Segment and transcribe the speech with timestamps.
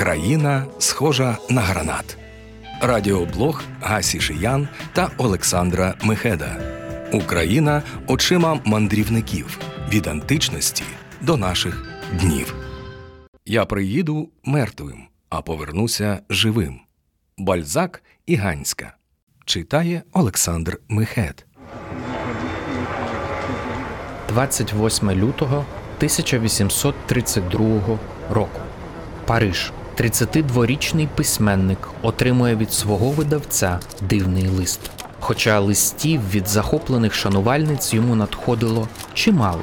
[0.00, 2.18] Країна схожа на гранат.
[2.80, 6.56] Радіоблог Гасі Шиян та Олександра Мехеда.
[7.12, 9.58] Україна очима мандрівників
[9.92, 10.84] від античності
[11.20, 11.86] до наших
[12.20, 12.54] днів.
[13.46, 16.80] Я приїду мертвим, а повернуся живим.
[17.38, 18.96] Бальзак і Ганська
[19.44, 21.46] читає Олександр Мехед.
[24.28, 27.98] 28 лютого 1832
[28.30, 28.60] року.
[29.26, 29.72] Париж.
[30.00, 34.90] 32-річний письменник отримує від свого видавця дивний лист.
[35.20, 39.62] Хоча листів від захоплених шанувальниць йому надходило чимало.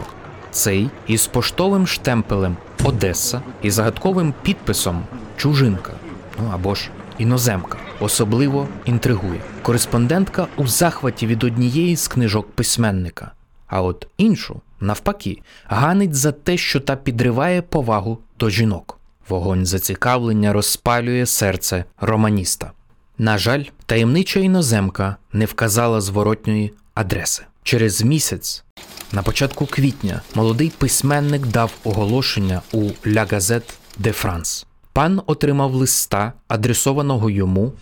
[0.51, 5.03] Цей із поштовим штемпелем Одеса і загадковим підписом
[5.37, 5.93] Чужинка,
[6.41, 9.41] ну або ж іноземка, особливо інтригує.
[9.61, 13.31] Кореспондентка у захваті від однієї з книжок письменника,
[13.67, 18.96] а от іншу, навпаки, ганить за те, що та підриває повагу до жінок.
[19.29, 22.71] Вогонь зацікавлення розпалює серце романіста.
[23.17, 27.43] На жаль, таємнича іноземка не вказала зворотньої адреси.
[27.63, 28.63] Через місяць,
[29.11, 34.65] на початку квітня, молодий письменник дав оголошення у La Gazette de France.
[34.93, 37.73] Пан отримав листа, адресованого йому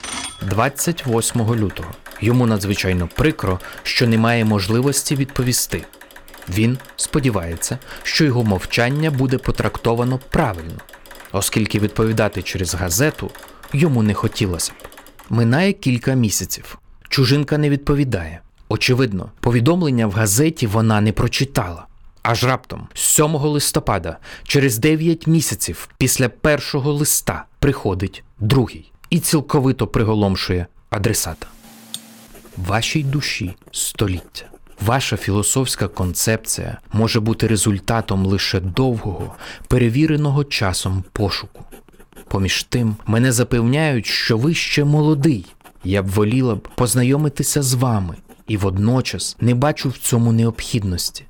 [0.49, 1.89] 28 лютого.
[2.21, 5.85] Йому надзвичайно прикро, що немає можливості відповісти.
[6.49, 10.81] Він сподівається, що його мовчання буде потрактовано правильно
[11.35, 13.31] оскільки відповідати через газету
[13.73, 14.75] йому не хотілося б.
[15.29, 16.77] Минає кілька місяців.
[17.09, 18.41] Чужинка не відповідає.
[18.69, 21.85] Очевидно, повідомлення в газеті вона не прочитала.
[22.23, 30.67] Аж раптом, 7 листопада, через 9 місяців після першого листа, приходить другий і цілковито приголомшує
[30.89, 31.47] адресата.
[32.57, 34.45] Вашій душі століття.
[34.81, 39.35] Ваша філософська концепція може бути результатом лише довгого,
[39.67, 41.63] перевіреного часом пошуку.
[42.27, 45.45] Поміж тим, мене запевняють, що ви ще молодий.
[45.83, 48.15] Я б воліла б познайомитися з вами
[48.47, 51.25] і водночас не бачу в цьому необхідності.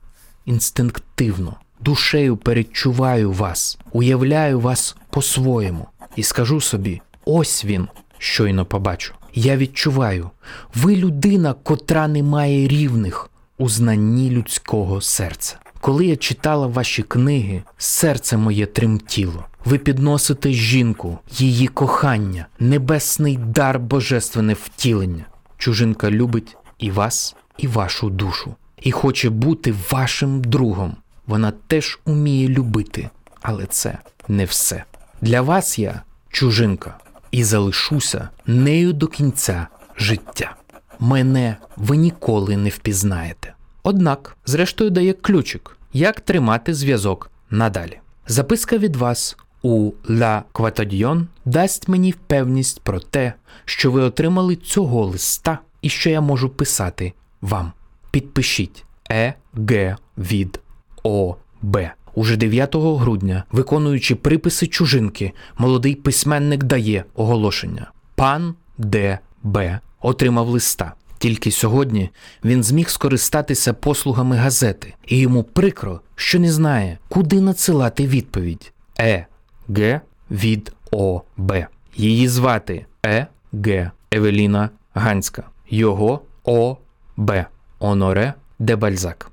[0.45, 7.87] Інстинктивно, душею передчуваю вас, уявляю вас по-своєму і скажу собі: ось він,
[8.17, 9.13] щойно побачу.
[9.33, 10.29] Я відчуваю,
[10.75, 15.57] ви людина, котра не має рівних у знанні людського серця.
[15.81, 19.45] Коли я читала ваші книги, серце моє тремтіло.
[19.65, 25.25] Ви підносите жінку, її кохання, небесний дар божественне втілення.
[25.57, 30.95] Чужинка любить і вас, і вашу душу, і хоче бути вашим другом.
[31.27, 33.09] Вона теж уміє любити,
[33.41, 34.83] але це не все.
[35.21, 36.97] Для вас я чужинка,
[37.31, 39.67] і залишуся нею до кінця
[39.97, 40.55] життя
[40.99, 43.53] мене ви ніколи не впізнаєте.
[43.83, 47.99] Однак, зрештою, дає ключик, як тримати зв'язок надалі.
[48.27, 53.33] Записка від вас у La Quatadion дасть мені впевність про те,
[53.65, 57.71] що ви отримали цього листа і що я можу писати вам.
[58.11, 60.59] Підпишіть Е Г від
[61.03, 61.91] О Б.
[62.15, 67.91] Уже 9 грудня, виконуючи приписи чужинки, молодий письменник дає оголошення.
[68.15, 69.19] Пан Д.
[69.43, 70.93] Б отримав листа.
[71.17, 72.09] Тільки сьогодні
[72.43, 79.25] він зміг скористатися послугами газети, і йому прикро, що не знає, куди надсилати відповідь Е
[79.69, 80.01] Г
[80.31, 81.67] від О Б.
[81.95, 86.77] Її звати Е Г Евеліна Ганська, його О
[87.17, 87.45] Б.
[87.79, 89.31] Оноре де Бальзак.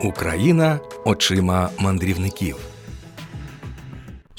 [0.00, 2.75] Україна очима мандрівників.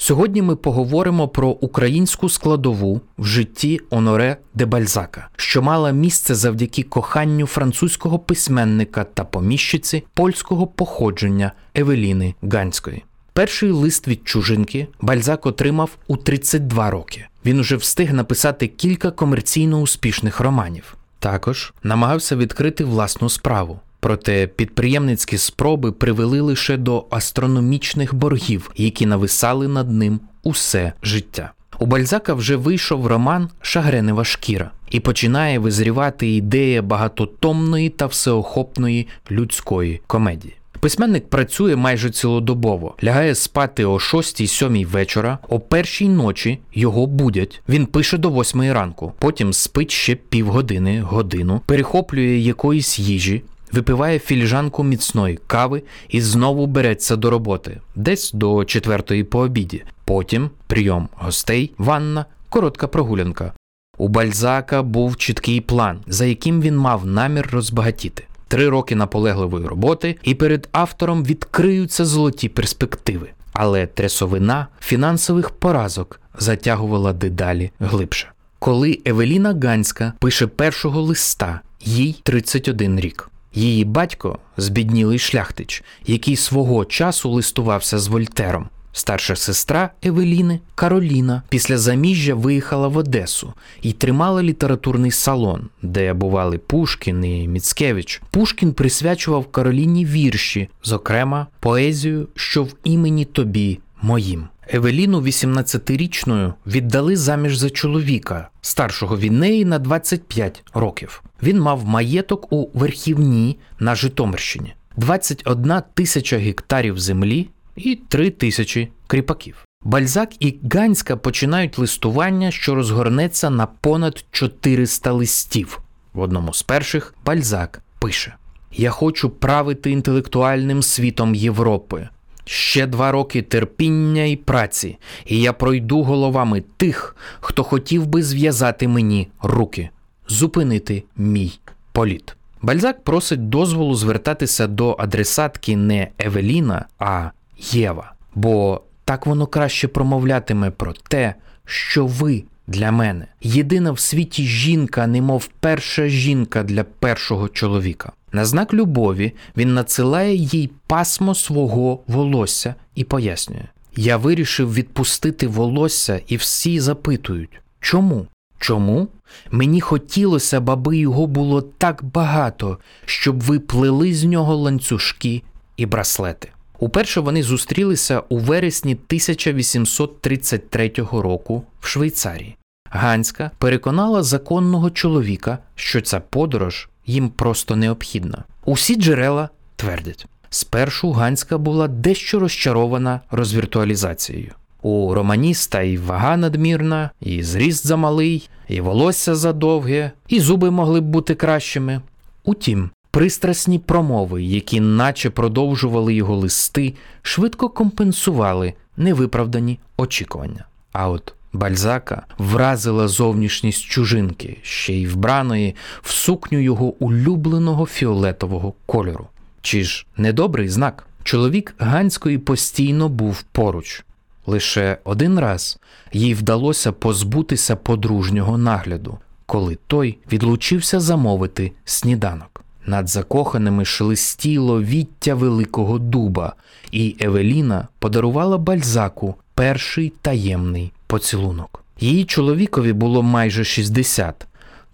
[0.00, 6.82] Сьогодні ми поговоримо про українську складову в житті Оноре де Бальзака, що мала місце завдяки
[6.82, 13.04] коханню французького письменника та поміщиці польського походження Евеліни Ганської.
[13.32, 17.26] Перший лист від чужинки Бальзак отримав у 32 роки.
[17.44, 20.96] Він уже встиг написати кілька комерційно успішних романів.
[21.18, 23.80] Також намагався відкрити власну справу.
[24.00, 31.52] Проте підприємницькі спроби привели лише до астрономічних боргів, які нависали над ним усе життя.
[31.78, 40.00] У Бальзака вже вийшов роман Шагренева шкіра і починає визрівати ідея багатотомної та всеохопної людської
[40.06, 40.54] комедії.
[40.80, 47.60] Письменник працює майже цілодобово, лягає спати о 6-7 вечора, о першій ночі його будять.
[47.68, 53.42] Він пише до 8 ранку, потім спить ще півгодини, годину, перехоплює якоїсь їжі,
[53.72, 59.84] випиває філіжанку міцної кави і знову береться до роботи, десь до четвертої по обіді.
[60.04, 63.52] Потім прийом гостей, ванна, коротка прогулянка.
[63.98, 68.24] У Бальзака був чіткий план, за яким він мав намір розбагатіти.
[68.48, 73.28] Три роки наполегливої роботи, і перед автором відкриються золоті перспективи.
[73.52, 78.28] але трясовина фінансових поразок затягувала дедалі глибше.
[78.58, 83.30] Коли Евеліна Ганська пише першого листа, їй 31 рік.
[83.54, 88.68] Її батько збіднілий шляхтич, який свого часу листувався з Вольтером.
[88.92, 93.52] Старша сестра Евеліни Кароліна після заміжжя виїхала в Одесу
[93.82, 98.22] і тримала літературний салон, де бували Пушкін і Міцкевич.
[98.30, 104.48] Пушкін присвячував Кароліні вірші, зокрема поезію, що в імені тобі моїм.
[104.72, 111.22] Евеліну 18-річною віддали заміж за чоловіка, старшого від неї на 25 років.
[111.42, 119.64] Він мав маєток у Верхівні на Житомирщині, 21 тисяча гектарів землі і 3 тисячі кріпаків.
[119.82, 125.80] Бальзак і Ганська починають листування, що розгорнеться на понад 400 листів.
[126.12, 128.34] В одному з перших Бальзак пише:
[128.72, 132.08] Я хочу правити інтелектуальним світом Європи.
[132.50, 138.88] Ще два роки терпіння і праці, і я пройду головами тих, хто хотів би зв'язати
[138.88, 139.90] мені руки,
[140.28, 141.58] зупинити мій
[141.92, 142.36] політ.
[142.62, 150.70] Бальзак просить дозволу звертатися до адресатки не Евеліна, а Єва, бо так воно краще промовлятиме
[150.70, 151.34] про те,
[151.64, 158.12] що ви для мене єдина в світі жінка, немов перша жінка для першого чоловіка.
[158.32, 163.64] На знак любові він надсилає їй пасмо свого волосся і пояснює:
[163.96, 168.26] Я вирішив відпустити волосся, і всі запитують, чому?
[168.58, 169.08] Чому?
[169.50, 175.42] Мені хотілося, б, аби його було так багато, щоб ви плели з нього ланцюжки
[175.76, 176.48] і браслети.
[176.78, 182.57] Уперше вони зустрілися у вересні 1833 року в Швейцарії.
[182.90, 188.44] Ганська переконала законного чоловіка, що ця подорож їм просто необхідна.
[188.64, 190.26] Усі джерела твердять.
[190.50, 194.52] Спершу Ганська була дещо розчарована розвіртуалізацією.
[194.82, 201.04] У романіста і вага надмірна, і зріст замалий, і волосся задовге, і зуби могли б
[201.04, 202.00] бути кращими.
[202.44, 210.64] Утім, пристрасні промови, які наче продовжували його листи, швидко компенсували невиправдані очікування.
[210.92, 219.26] А от Бальзака вразила зовнішність чужинки, ще й вбраної в сукню його улюбленого фіолетового кольору.
[219.62, 221.06] Чи ж недобрий знак?
[221.22, 224.04] Чоловік Ганської постійно був поруч.
[224.46, 225.78] Лише один раз
[226.12, 232.64] їй вдалося позбутися подружнього нагляду, коли той відлучився замовити сніданок.
[232.86, 236.54] Над закоханими шелестіло віття великого дуба,
[236.92, 241.84] і Евеліна подарувала бальзаку перший таємний поцілунок.
[242.00, 244.46] Її чоловікові було майже 60,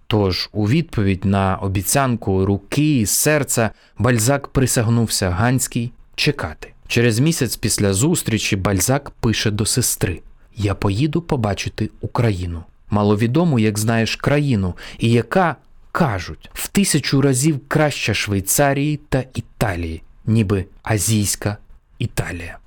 [0.06, 6.72] Тож, у відповідь на обіцянку руки і серця, бальзак присягнувся Ганській чекати.
[6.88, 10.20] Через місяць після зустрічі Бальзак пише до сестри:
[10.56, 12.64] Я поїду побачити Україну.
[12.90, 15.56] Маловідому, як знаєш, країну, і яка
[15.93, 21.56] кажуть в тисячу разів краща Швейцарії та Італії, ніби азійська
[21.99, 22.58] Італія.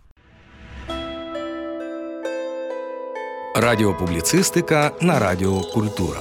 [3.60, 6.20] Радіопубліцистика на Радіо Культура.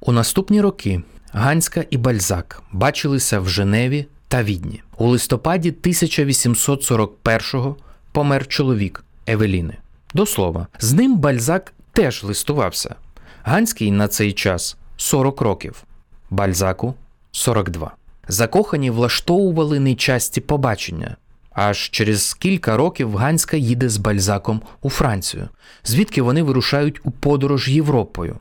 [0.00, 1.02] У наступні роки
[1.32, 4.82] Ганська і Бальзак бачилися в Женеві та Відні.
[4.98, 7.76] У листопаді 1841-го
[8.12, 9.76] помер чоловік Евеліни.
[10.14, 12.94] До слова, з ним Бальзак теж листувався.
[13.42, 15.84] Ганський на цей час 40 років,
[16.30, 16.94] Бальзаку
[17.32, 17.94] 42.
[18.28, 21.16] Закохані влаштовували нечасті побачення.
[21.54, 25.48] Аж через кілька років Ганська їде з Бальзаком у Францію,
[25.84, 28.36] звідки вони вирушають у подорож Європою.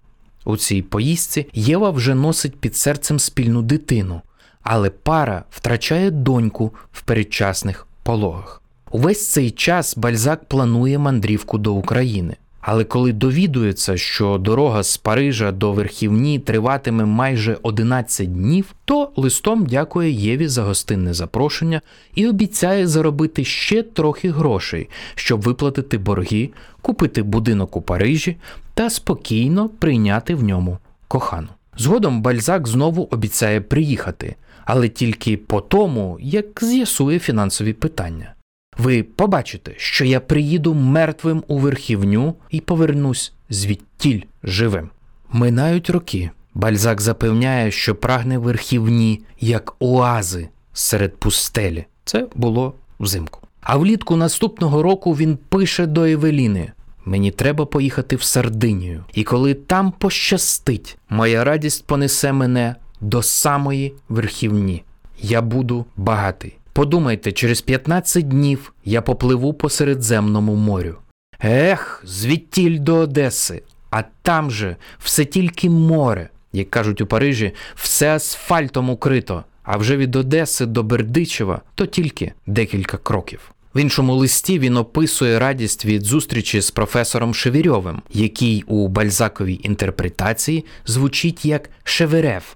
[0.45, 4.21] У цій поїздці Єва вже носить під серцем спільну дитину,
[4.63, 8.61] але пара втрачає доньку в передчасних пологах.
[8.91, 12.35] Увесь цей час Бальзак планує мандрівку до України.
[12.65, 19.65] Але коли довідується, що дорога з Парижа до Верхівні триватиме майже 11 днів, то листом
[19.65, 21.81] дякує Єві за гостинне запрошення
[22.15, 26.49] і обіцяє заробити ще трохи грошей, щоб виплатити борги,
[26.81, 28.37] купити будинок у Парижі
[28.73, 30.77] та спокійно прийняти в ньому
[31.07, 31.47] кохану.
[31.77, 38.33] Згодом Бальзак знову обіцяє приїхати, але тільки по тому, як з'ясує фінансові питання.
[38.77, 44.89] Ви побачите, що я приїду мертвим у верхівню і повернусь звідтіль живим.
[45.31, 46.31] Минають роки.
[46.53, 51.85] Бальзак запевняє, що прагне верхівні як оази серед пустелі.
[52.05, 53.39] Це було взимку.
[53.61, 56.71] А влітку наступного року він пише до Евеліни:
[57.05, 63.93] Мені треба поїхати в Сардинію, і коли там пощастить, моя радість понесе мене до самої
[64.09, 64.83] верхівні.
[65.21, 66.57] Я буду багатий.
[66.73, 70.95] Подумайте, через 15 днів я попливу по Середземному морю.
[71.43, 78.15] Ех, звідтіль до Одеси, а там же все тільки море, як кажуть у Парижі, все
[78.15, 83.51] асфальтом укрито, а вже від Одеси до Бердичева то тільки декілька кроків.
[83.75, 90.65] В іншому листі він описує радість від зустрічі з професором Шевірьовим, який у бальзаковій інтерпретації
[90.85, 92.55] звучить як Шеверев.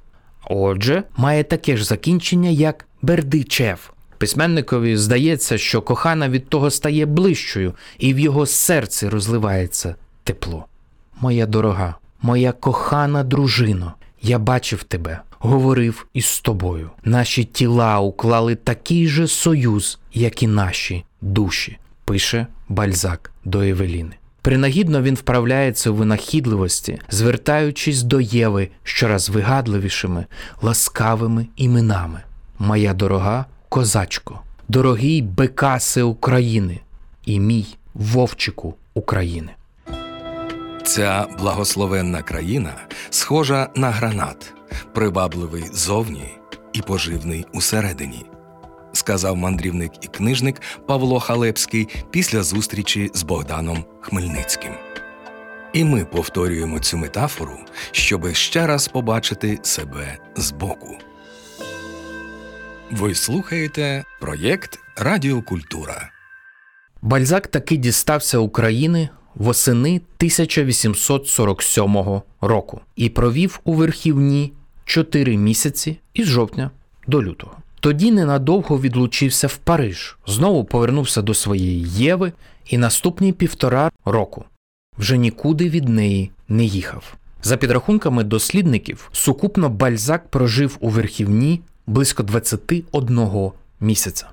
[0.49, 3.93] Отже, має таке ж закінчення, як Бердичев.
[4.17, 10.65] Письменникові здається, що кохана від того стає ближчою, і в його серці розливається тепло.
[11.21, 16.89] Моя дорога, моя кохана дружино, я бачив тебе, говорив із тобою.
[17.03, 24.11] Наші тіла уклали такий же союз, як і наші душі, пише Бальзак до Евеліни.
[24.41, 30.25] Принагідно він вправляється у винахідливості, звертаючись до Єви щораз вигадливішими,
[30.61, 32.19] ласкавими іменами.
[32.59, 36.79] Моя дорога козачко, дорогий Бекасе України
[37.25, 39.51] і мій вовчику України.
[40.83, 42.73] Ця благословенна країна
[43.09, 44.53] схожа на гранат,
[44.93, 46.37] привабливий зовні
[46.73, 48.25] і поживний усередині,
[48.93, 54.71] сказав мандрівник і книжник Павло Халепський після зустрічі з Богданом Хмельницьким.
[55.73, 57.57] І ми повторюємо цю метафору,
[57.91, 60.97] щоби ще раз побачити себе збоку.
[62.91, 66.09] Ви слухаєте проєкт Радіокультура.
[67.01, 74.53] Бальзак таки дістався України восени 1847 року і провів у верхівні
[74.85, 76.71] 4 місяці із жовтня
[77.07, 77.57] до лютого.
[77.79, 82.31] Тоді ненадовго відлучився в Париж, знову повернувся до своєї Єви
[82.69, 84.45] і наступні півтора року
[84.97, 87.13] вже нікуди від неї не їхав.
[87.43, 94.27] За підрахунками дослідників, сукупно Бальзак прожив у верхівні близько 21 місяця.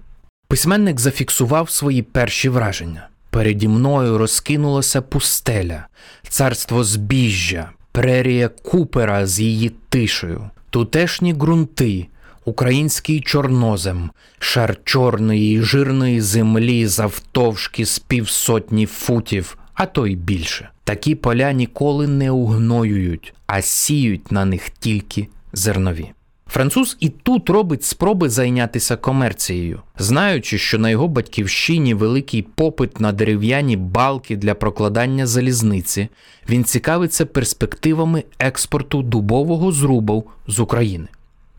[0.48, 3.08] Письменник зафіксував свої перші враження.
[3.30, 5.86] Переді мною розкинулася пустеля,
[6.28, 12.06] царство збіжжя, прерія Купера з її тишею, тутешні ґрунти,
[12.44, 20.68] український чорнозем, шар чорної і жирної землі завтовшки з півсотні футів, а то й більше.
[20.84, 26.12] Такі поля ніколи не угноюють, а сіють на них тільки зернові.
[26.46, 33.12] Француз і тут робить спроби зайнятися комерцією, знаючи, що на його батьківщині великий попит на
[33.12, 36.08] дерев'яні балки для прокладання залізниці,
[36.48, 41.08] він цікавиться перспективами експорту дубового зрубу з України.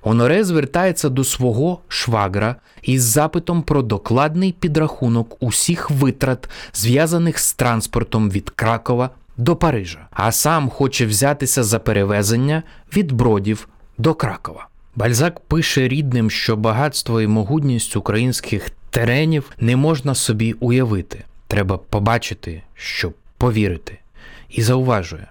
[0.01, 8.30] Оноре звертається до свого швагра із запитом про докладний підрахунок усіх витрат, зв'язаних з транспортом
[8.30, 12.63] від Кракова до Парижа, а сам хоче взятися за перевезення
[12.96, 14.68] від бродів до Кракова.
[14.95, 21.23] Бальзак пише рідним, що багатство і могутність українських теренів не можна собі уявити.
[21.47, 23.99] Треба побачити, щоб повірити.
[24.49, 25.27] І зауважує,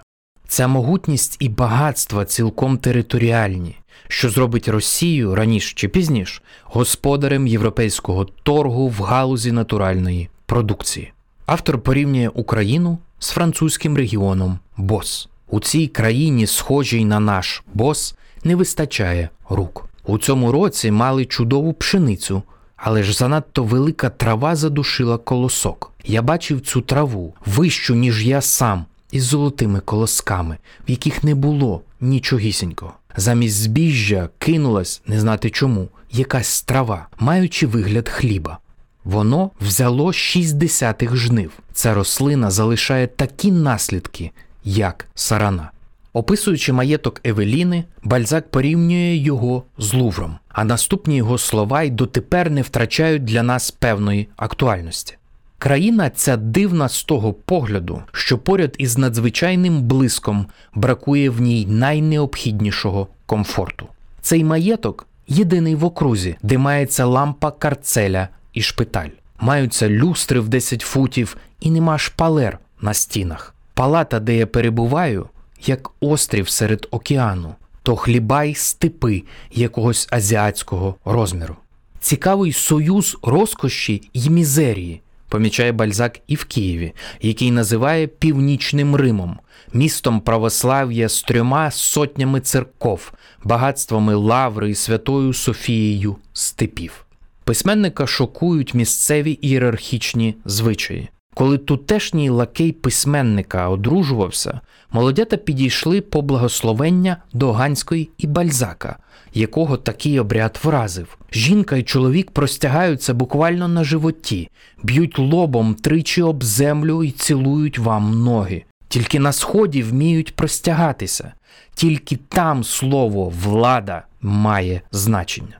[0.47, 3.75] ця могутність і багатство цілком територіальні,
[4.07, 11.11] що зробить Росію раніше чи пізніше господарем європейського торгу в галузі натуральної продукції.
[11.45, 15.29] Автор порівнює Україну з французьким регіоном Бос.
[15.49, 18.15] У цій країні, схожій на наш бос,
[18.45, 19.85] не вистачає рук.
[20.05, 22.43] У цьому році мали чудову пшеницю,
[22.75, 25.91] але ж занадто велика трава задушила колосок.
[26.05, 31.81] Я бачив цю траву вищу, ніж я сам, із золотими колосками, в яких не було
[32.01, 32.93] нічогісінького.
[33.17, 38.57] Замість збіжжя кинулась, не знати чому, якась трава, маючи вигляд хліба.
[39.03, 41.51] Воно взяло шість десятих жнив.
[41.73, 44.31] Ця рослина залишає такі наслідки,
[44.63, 45.71] як сарана.
[46.15, 52.61] Описуючи маєток Евеліни, Бальзак порівнює його з Лувром, а наступні його слова й дотепер не
[52.61, 55.17] втрачають для нас певної актуальності.
[55.57, 60.45] Країна ця дивна з того погляду, що поряд із надзвичайним блиском
[60.75, 63.87] бракує в ній найнеобхіднішого комфорту.
[64.21, 69.09] Цей маєток єдиний в окрузі, де мається лампа карцеля і шпиталь.
[69.39, 73.55] Маються люстри в 10 футів і нема шпалер на стінах.
[73.73, 75.29] Палата, де я перебуваю,
[75.61, 81.55] як острів серед океану, то хліба й степи якогось азіатського розміру.
[81.99, 89.39] Цікавий союз розкоші й мізерії, помічає Бальзак і в Києві, який називає Північним Римом,
[89.73, 97.05] містом православ'я з трьома сотнями церков, багатствами лаври і святою Софією степів.
[97.43, 101.09] Письменника шокують місцеві ієрархічні звичаї.
[101.35, 104.59] Коли тутешній лакей письменника одружувався,
[104.91, 108.97] молодята підійшли по благословення до Ганської і Бальзака,
[109.33, 111.17] якого такий обряд вразив.
[111.31, 114.49] Жінка і чоловік простягаються буквально на животі,
[114.83, 118.63] б'ють лобом тричі об землю і цілують вам ноги.
[118.87, 121.33] Тільки на сході вміють простягатися,
[121.73, 125.59] тільки там слово влада має значення.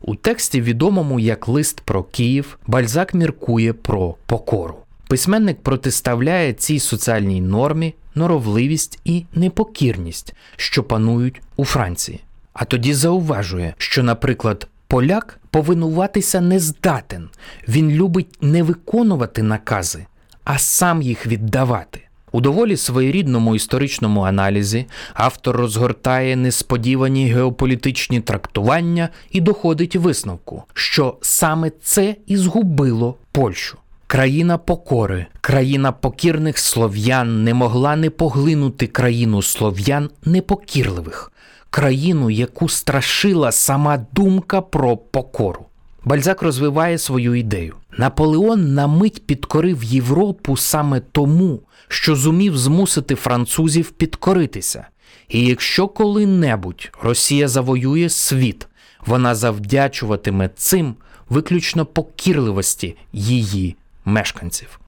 [0.00, 4.76] У тексті, відомому як лист про Київ, Бальзак міркує про покору.
[5.12, 12.20] Письменник протиставляє цій соціальній нормі норовливість і непокірність, що панують у Франції.
[12.52, 17.28] А тоді зауважує, що, наприклад, поляк повинуватися не здатен,
[17.68, 20.06] він любить не виконувати накази,
[20.44, 22.00] а сам їх віддавати.
[22.32, 31.70] У доволі своєрідному історичному аналізі автор розгортає несподівані геополітичні трактування і доходить висновку, що саме
[31.82, 33.78] це і згубило Польщу.
[34.12, 41.32] Країна покори, країна покірних слов'ян не могла не поглинути країну слов'ян непокірливих,
[41.70, 45.66] країну, яку страшила сама думка про покору.
[46.04, 47.74] Бальзак розвиває свою ідею.
[47.98, 54.86] Наполеон на мить підкорив Європу саме тому, що зумів змусити французів підкоритися.
[55.28, 58.68] І якщо коли-небудь Росія завоює світ,
[59.06, 60.94] вона завдячуватиме цим
[61.28, 64.80] виключно покірливості її мешканців.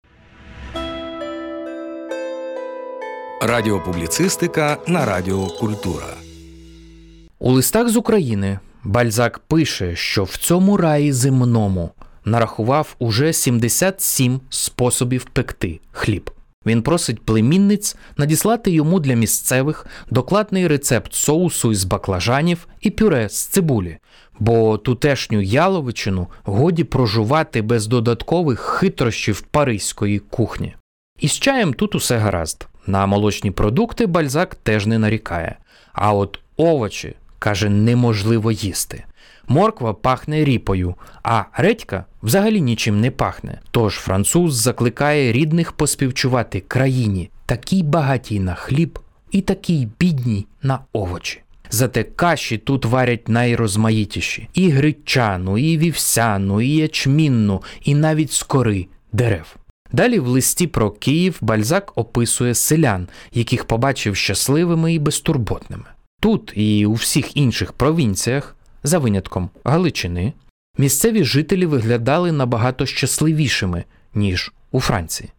[3.43, 6.07] Радіопубліцистика на Радіо Культура.
[7.39, 11.91] У листах з України Бальзак пише, що в цьому раї земному
[12.25, 16.31] нарахував уже 77 способів пекти хліб.
[16.67, 23.47] Він просить племінниць надіслати йому для місцевих докладний рецепт соусу із баклажанів і пюре з
[23.47, 23.99] цибулі,
[24.39, 30.75] бо тутешню яловичину годі прожувати без додаткових хитрощів паризької кухні.
[31.21, 32.69] Із чаєм тут усе гаразд.
[32.87, 35.57] На молочні продукти бальзак теж не нарікає.
[35.93, 39.05] А от овочі, каже, неможливо їсти.
[39.49, 43.61] Морква пахне ріпою, а редька взагалі нічим не пахне.
[43.71, 48.99] Тож француз закликає рідних поспівчувати країні, такій багатій на хліб
[49.31, 51.41] і такій бідній на овочі.
[51.75, 59.57] Зате каші тут варять найрозмаїтіші: і гречану, і вівсяну, і ячмінну, і навіть скори дерев.
[59.93, 65.85] Далі в листі про Київ Бальзак описує селян, яких побачив щасливими і безтурботними.
[66.21, 70.33] Тут і у всіх інших провінціях, за винятком Галичини,
[70.79, 73.85] місцеві жителі виглядали набагато щасливішими,
[74.15, 75.31] ніж у Франції.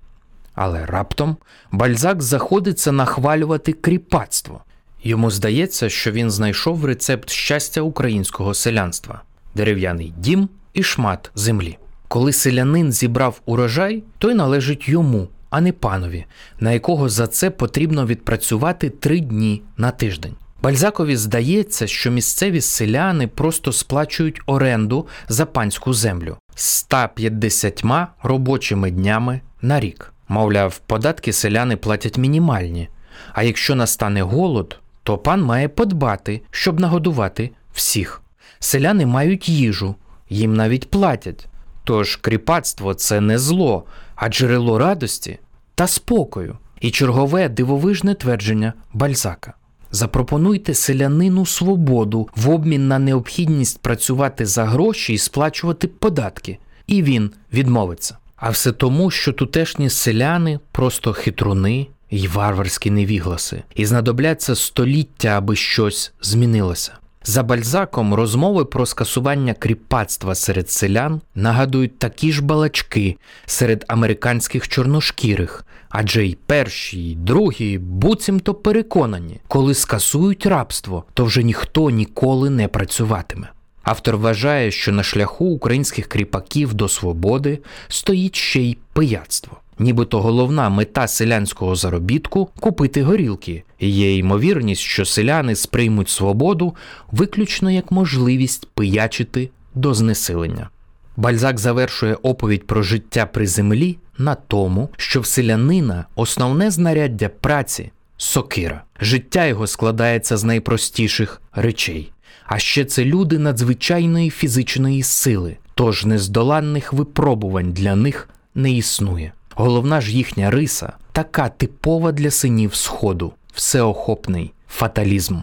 [0.55, 1.37] Але раптом
[1.71, 4.61] Бальзак заходиться нахвалювати кріпацтво.
[5.03, 9.21] Йому здається, що він знайшов рецепт щастя українського селянства
[9.55, 11.77] дерев'яний дім і шмат землі.
[12.07, 16.25] Коли селянин зібрав урожай, той належить йому, а не панові,
[16.59, 20.35] на якого за це потрібно відпрацювати три дні на тиждень.
[20.61, 27.83] Бальзакові здається, що місцеві селяни просто сплачують оренду за панську землю 150
[28.23, 30.13] робочими днями на рік.
[30.27, 32.89] Мовляв, податки селяни платять мінімальні.
[33.33, 38.21] А якщо настане голод, то пан має подбати, щоб нагодувати всіх.
[38.59, 39.95] Селяни мають їжу,
[40.29, 41.47] їм навіть платять.
[41.83, 43.83] Тож кріпацтво це не зло,
[44.15, 45.39] а джерело радості
[45.75, 49.53] та спокою, і чергове дивовижне твердження Бальзака.
[49.91, 57.31] Запропонуйте селянину свободу в обмін на необхідність працювати за гроші і сплачувати податки, і він
[57.53, 58.17] відмовиться.
[58.35, 65.55] А все тому, що тутешні селяни просто хитруни й варварські невігласи, і знадобляться століття, аби
[65.55, 66.93] щось змінилося.
[67.27, 75.65] За бальзаком розмови про скасування кріпацтва серед селян нагадують такі ж балачки серед американських чорношкірих,
[75.89, 82.67] адже й перші, й другі буцімто переконані, коли скасують рабство, то вже ніхто ніколи не
[82.67, 83.49] працюватиме.
[83.83, 89.57] Автор вважає, що на шляху українських кріпаків до свободи стоїть ще й пияцтво.
[89.79, 96.75] Нібито головна мета селянського заробітку купити горілки, і є ймовірність, що селяни сприймуть свободу
[97.11, 100.69] виключно як можливість пиячити до знесилення.
[101.17, 107.91] Бальзак завершує оповідь про життя при землі на тому, що в селянина основне знаряддя праці
[108.17, 108.83] сокира.
[109.01, 112.11] Життя його складається з найпростіших речей.
[112.45, 119.31] А ще це люди надзвичайної фізичної сили, тож нездоланних випробувань для них не існує.
[119.55, 125.37] Головна ж їхня риса така типова для синів Сходу, всеохопний фаталізм.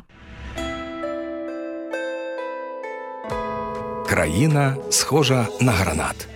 [4.09, 6.29] Країна схожа на гранат.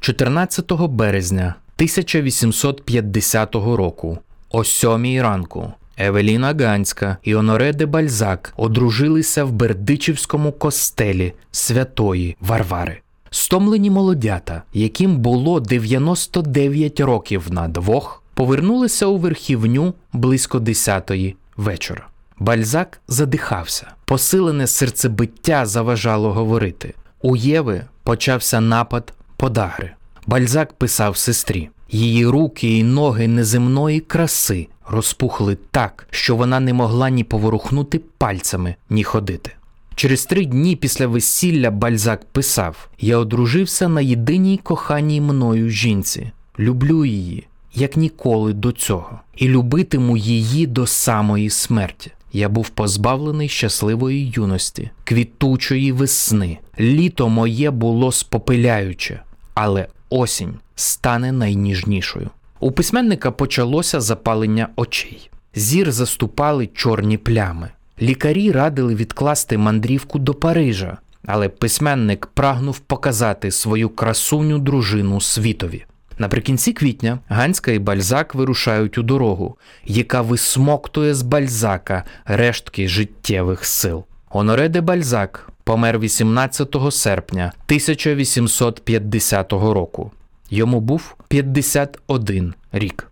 [0.00, 4.18] 14 березня 1850 року,
[4.50, 13.00] о сьомій ранку, Евеліна Ганська і Оноре де Бальзак одружилися в Бердичівському костелі святої Варвари.
[13.36, 22.06] Стомлені молодята, яким було 99 років на двох, повернулися у верхівню близько 10-ї вечора.
[22.38, 23.86] Бальзак задихався.
[24.04, 26.94] Посилене серцебиття заважало говорити.
[27.22, 29.90] У Єви почався напад подагри.
[30.26, 31.70] Бальзак писав сестрі.
[31.90, 38.74] Її руки і ноги неземної краси розпухли так, що вона не могла ні поворухнути пальцями,
[38.90, 39.52] ні ходити.
[39.94, 46.32] Через три дні після весілля Бальзак писав: Я одружився на єдиній коханій мною жінці.
[46.58, 52.12] Люблю її, як ніколи до цього, і любитиму її до самої смерті.
[52.32, 56.58] Я був позбавлений щасливої юності, квітучої весни.
[56.80, 59.22] Літо моє було спопиляюче,
[59.54, 62.30] але осінь стане найніжнішою.
[62.60, 65.30] У письменника почалося запалення очей.
[65.54, 67.70] Зір заступали чорні плями.
[68.02, 75.84] Лікарі радили відкласти мандрівку до Парижа, але письменник прагнув показати свою красуню дружину світові.
[76.18, 84.04] Наприкінці квітня Ганська і Бальзак вирушають у дорогу, яка висмоктує з Бальзака рештки життєвих сил.
[84.30, 90.10] Оноре де Бальзак помер 18 серпня 1850 року.
[90.50, 93.10] Йому був 51 рік.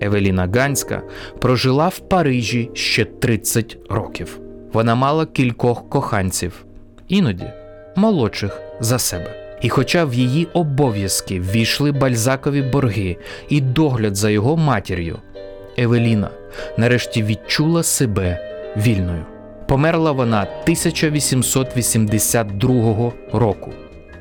[0.00, 1.02] Евеліна Ганська
[1.38, 4.40] прожила в Парижі ще 30 років.
[4.72, 6.64] Вона мала кількох коханців,
[7.08, 7.46] іноді
[7.96, 9.58] молодших за себе.
[9.62, 13.16] І хоча в її обов'язки ввійшли бальзакові борги
[13.48, 15.18] і догляд за його матір'ю,
[15.78, 16.30] Евеліна
[16.76, 18.38] нарешті відчула себе
[18.76, 19.24] вільною.
[19.68, 23.72] Померла вона 1882 року.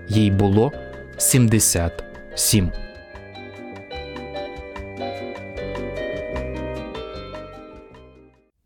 [0.10, 0.72] Їй було
[1.18, 2.72] 77.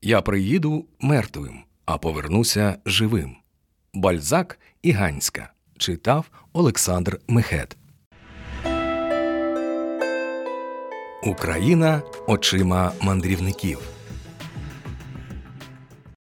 [0.09, 3.35] Я приїду мертвим, а повернуся живим.
[3.93, 7.77] Бальзак і Ганська читав Олександр Мехет.
[11.23, 13.79] Україна очима мандрівників.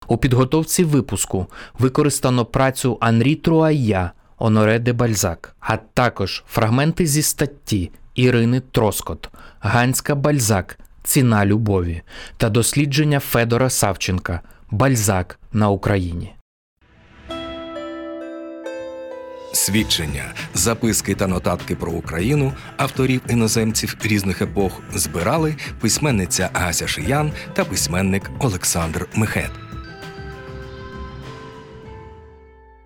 [0.08, 1.47] У підготовці випуску
[1.80, 10.15] використано працю Анрі Труая Оноре де Бальзак, а також фрагменти зі статті Ірини Троскот, Ганська
[10.15, 12.01] Бальзак Ціна любові
[12.37, 14.41] та дослідження Федора Савченка
[14.71, 16.33] Бальзак на Україні.
[19.53, 27.65] Свідчення, записки та нотатки про Україну авторів іноземців різних епох збирали письменниця Ася Шиян та
[27.65, 29.66] письменник Олександр Мехет.